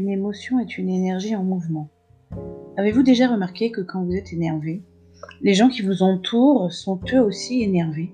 [0.00, 1.88] une émotion est une énergie en mouvement.
[2.78, 4.82] Avez-vous déjà remarqué que quand vous êtes énervé,
[5.42, 8.10] les gens qui vous entourent sont eux aussi énervés?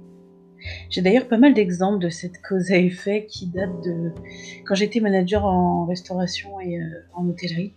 [0.90, 4.10] J'ai d'ailleurs pas mal d'exemples de cette cause à effet qui date de
[4.66, 7.74] quand j'étais manager en restauration et euh, en hôtellerie.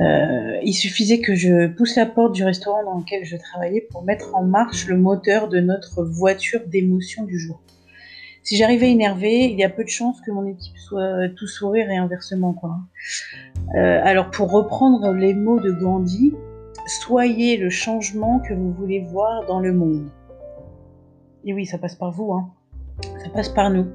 [0.00, 4.02] Euh, il suffisait que je pousse la porte du restaurant dans lequel je travaillais pour
[4.02, 7.62] mettre en marche le moteur de notre voiture d'émotion du jour.
[8.42, 11.90] Si j'arrivais énervé, il y a peu de chances que mon équipe soit tout sourire
[11.90, 12.52] et inversement.
[12.52, 12.78] Quoi.
[13.74, 16.34] Euh, alors pour reprendre les mots de Gandhi,
[16.86, 20.08] soyez le changement que vous voulez voir dans le monde.
[21.44, 22.50] Et oui, ça passe par vous, hein.
[23.22, 23.86] ça passe par nous.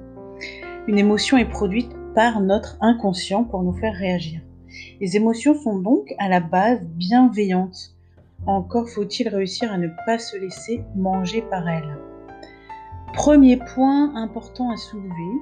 [0.87, 4.41] Une émotion est produite par notre inconscient pour nous faire réagir.
[5.01, 7.95] Les émotions sont donc à la base bienveillantes.
[8.45, 11.97] Encore faut-il réussir à ne pas se laisser manger par elles.
[13.15, 15.41] Premier point important à soulever,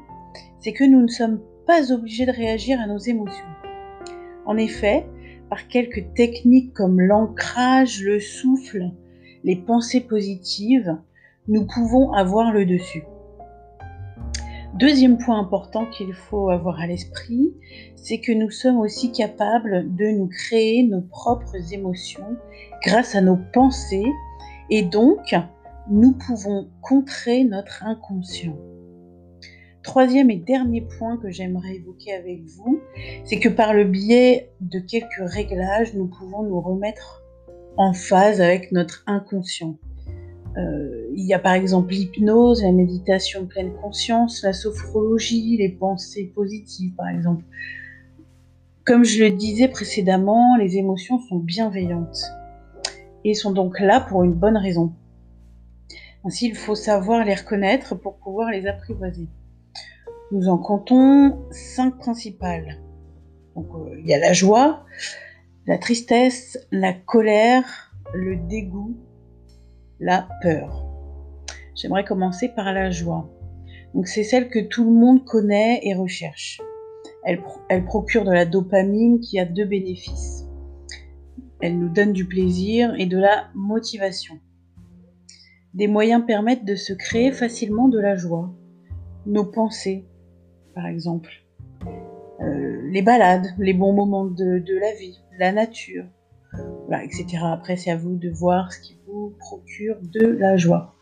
[0.60, 3.48] c'est que nous ne sommes pas obligés de réagir à nos émotions.
[4.46, 5.08] En effet,
[5.50, 8.92] par quelques techniques comme l'ancrage, le souffle,
[9.44, 10.98] les pensées positives,
[11.48, 13.04] nous pouvons avoir le dessus.
[14.76, 17.54] Deuxième point important qu'il faut avoir à l'esprit,
[17.96, 22.38] c'est que nous sommes aussi capables de nous créer nos propres émotions
[22.84, 24.12] grâce à nos pensées
[24.70, 25.34] et donc
[25.90, 28.58] nous pouvons contrer notre inconscient.
[29.84, 32.80] Troisième et dernier point que j'aimerais évoquer avec vous,
[33.26, 37.22] c'est que par le biais de quelques réglages, nous pouvons nous remettre
[37.76, 39.78] en phase avec notre inconscient.
[40.58, 46.32] Euh, il y a par exemple l'hypnose, la méditation pleine conscience, la sophrologie, les pensées
[46.34, 47.44] positives par exemple.
[48.86, 52.22] Comme je le disais précédemment, les émotions sont bienveillantes
[53.26, 54.94] et sont donc là pour une bonne raison.
[56.26, 59.28] Ainsi, il faut savoir les reconnaître pour pouvoir les apprivoiser.
[60.32, 62.80] Nous en comptons cinq principales.
[63.58, 63.62] Euh,
[64.00, 64.86] il y a la joie,
[65.68, 68.96] la tristesse, la colère, le dégoût,
[70.00, 70.86] la peur.
[71.76, 73.30] J'aimerais commencer par la joie.
[74.06, 76.60] C'est celle que tout le monde connaît et recherche.
[77.26, 80.46] Elle procure de la dopamine qui a deux bénéfices.
[81.62, 84.40] Elle nous donne du plaisir et de la motivation.
[85.74, 88.54] Des moyens permettent de se créer facilement de la joie.
[89.26, 90.06] Nos pensées,
[90.76, 91.32] par exemple.
[92.42, 96.06] Euh, les balades, les bons moments de, la vie, la nature,
[97.02, 97.26] etc.
[97.44, 100.94] Après, c'est à vous de voir ce qui vous procure de la joie.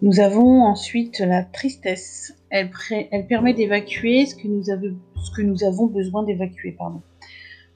[0.00, 2.32] Nous avons ensuite la tristesse.
[2.50, 2.70] Elle,
[3.28, 6.76] permet d'évacuer ce, que nous ce que nous avons besoin d'évacuer.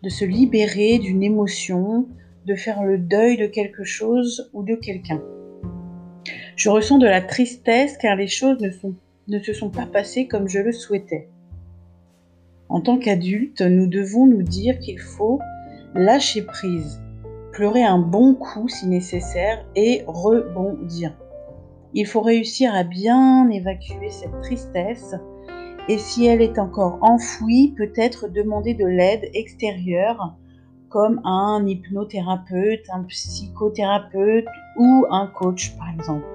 [0.05, 2.07] De se libérer d'une émotion,
[2.47, 5.23] de faire le deuil de quelque chose ou de quelqu'un.
[6.57, 8.71] Je ressens de la tristesse car les choses ne,
[9.29, 11.29] ne se sont pas passées comme je le souhaitais.
[12.69, 15.41] En tant qu'adulte, nous devons nous dire qu'il faut
[15.95, 17.03] lâcher prise,
[17.53, 21.17] pleurer un bon coup si nécessaire et rebondir.
[21.95, 25.15] Il faut réussir à bien évacuer cette tristesse
[25.89, 30.37] et si elle est encore enfouie, peut-être demander de l'aide extérieure
[30.93, 36.27] comme un hypnothérapeute, un psychothérapeute ou un coach par exemple.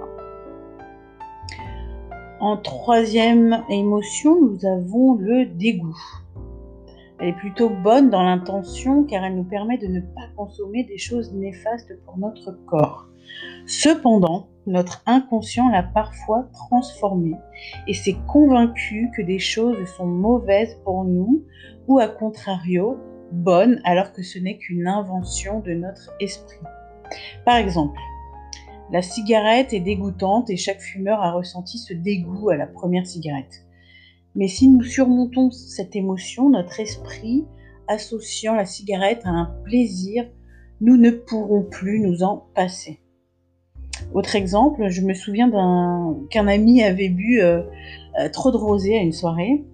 [2.39, 5.97] En troisième émotion, nous avons le dégoût.
[7.19, 10.97] Elle est plutôt bonne dans l'intention car elle nous permet de ne pas consommer des
[10.97, 13.07] choses néfastes pour notre corps.
[13.65, 17.35] Cependant, notre inconscient l'a parfois transformée
[17.87, 21.43] et s'est convaincu que des choses sont mauvaises pour nous
[21.87, 22.97] ou à contrario
[23.31, 26.59] bonne alors que ce n'est qu'une invention de notre esprit.
[27.45, 27.99] Par exemple,
[28.91, 33.65] la cigarette est dégoûtante et chaque fumeur a ressenti ce dégoût à la première cigarette.
[34.35, 37.45] Mais si nous surmontons cette émotion, notre esprit,
[37.87, 40.29] associant la cigarette à un plaisir,
[40.79, 42.99] nous ne pourrons plus nous en passer.
[44.13, 45.49] Autre exemple, je me souviens
[46.29, 47.63] qu'un ami avait bu euh,
[48.19, 49.65] euh, trop de rosé à une soirée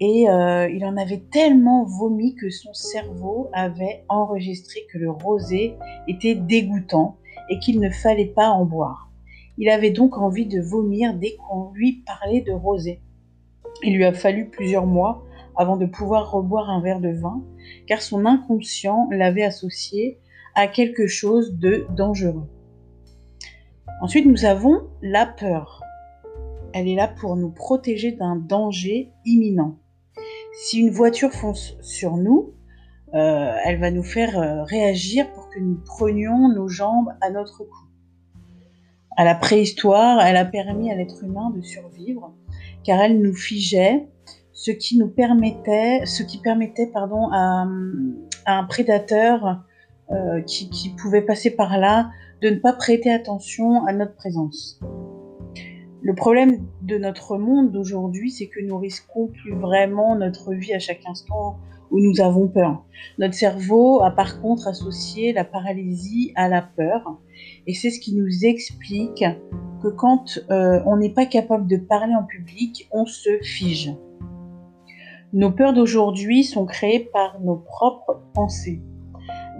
[0.00, 5.76] et euh, il en avait tellement vomi que son cerveau avait enregistré que le rosé
[6.08, 7.18] était dégoûtant
[7.50, 9.10] et qu'il ne fallait pas en boire.
[9.58, 13.00] Il avait donc envie de vomir dès qu'on lui parlait de rosé.
[13.82, 15.24] Il lui a fallu plusieurs mois
[15.56, 17.42] avant de pouvoir reboire un verre de vin,
[17.86, 20.18] car son inconscient l'avait associé
[20.54, 22.48] à quelque chose de dangereux.
[24.00, 25.82] Ensuite, nous avons la peur.
[26.72, 29.76] Elle est là pour nous protéger d'un danger imminent.
[30.54, 32.52] Si une voiture fonce sur nous,
[33.14, 37.58] euh, elle va nous faire euh, réagir pour que nous prenions nos jambes à notre
[37.58, 37.86] cou.
[39.16, 42.34] À la préhistoire, elle a permis à l'être humain de survivre
[42.84, 44.08] car elle nous figeait
[44.52, 47.66] ce qui nous permettait, ce qui permettait pardon, à,
[48.46, 49.62] un prédateur
[50.10, 52.10] euh, qui, qui, pouvait passer par là
[52.42, 54.80] de ne pas prêter attention à notre présence.
[56.04, 60.80] Le problème de notre monde d'aujourd'hui, c'est que nous risquons plus vraiment notre vie à
[60.80, 61.58] chaque instant
[61.92, 62.82] où nous avons peur.
[63.18, 67.18] Notre cerveau a par contre associé la paralysie à la peur,
[67.68, 69.24] et c'est ce qui nous explique
[69.80, 73.94] que quand euh, on n'est pas capable de parler en public, on se fige.
[75.32, 78.82] Nos peurs d'aujourd'hui sont créées par nos propres pensées.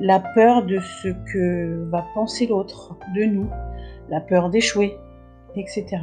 [0.00, 3.49] La peur de ce que va penser l'autre de nous,
[4.09, 4.97] la peur d'échouer,
[5.55, 5.99] etc.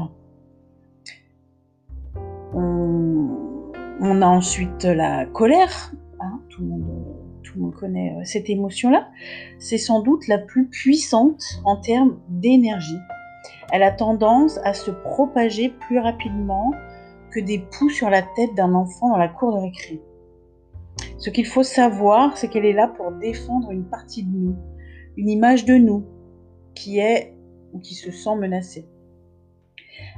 [2.54, 5.94] On, a ensuite la colère.
[6.20, 6.84] Hein, tout, le monde,
[7.44, 9.08] tout le monde connaît euh, cette émotion-là.
[9.60, 13.00] C'est sans doute la plus puissante en termes d'énergie.
[13.72, 16.72] Elle a tendance à se propager plus rapidement
[17.32, 20.02] que des poux sur la tête d'un enfant dans la cour de récré.
[21.18, 24.56] Ce qu'il faut savoir, c'est qu'elle est là pour défendre une partie de nous,
[25.18, 26.06] une image de nous
[26.76, 27.36] qui est
[27.74, 28.86] ou qui se sent menacée.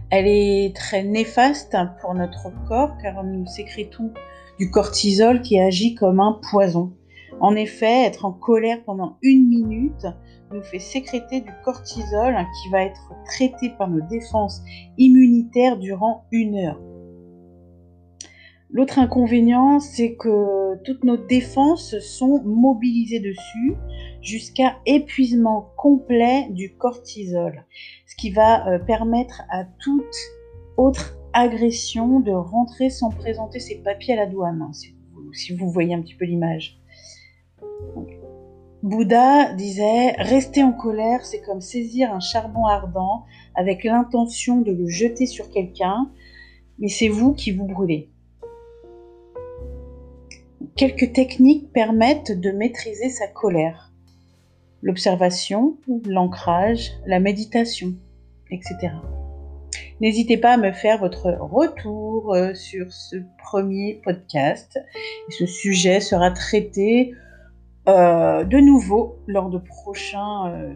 [0.10, 4.12] Elle est très néfaste pour notre corps car nous sécrétons
[4.60, 6.94] du cortisol qui agit comme un poison.
[7.40, 10.06] En effet, être en colère pendant une minute
[10.54, 14.62] nous fait sécréter du cortisol qui va être traité par nos défenses
[14.98, 16.80] immunitaires durant une heure.
[18.74, 23.74] L'autre inconvénient, c'est que toutes nos défenses sont mobilisées dessus
[24.22, 27.66] jusqu'à épuisement complet du cortisol,
[28.12, 30.16] ce qui va euh, permettre à toute
[30.76, 34.72] autre agression de rentrer sans présenter ses papiers à la douane, hein,
[35.34, 36.78] si, vous, voyez un petit peu l'image.
[38.84, 43.26] Bouddha disait Rester en colère, c'est comme saisir un charbon ardent
[43.56, 46.12] avec l'intention de le jeter sur quelqu'un,
[46.80, 48.10] mais c'est vous qui vous brûlez.
[50.76, 53.91] Quelques techniques permettent de maîtriser sa colère.
[54.82, 57.94] L'observation, l'ancrage, la méditation,
[58.50, 58.94] etc.
[60.02, 64.80] N'hésitez pas à me faire votre retour euh, sur ce premier podcast.
[65.30, 67.14] ce sujet sera traité
[67.88, 70.74] euh, de nouveau lors de prochains euh,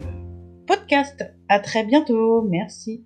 [0.66, 1.24] podcasts.
[1.48, 2.42] À très bientôt.
[2.42, 3.04] Merci.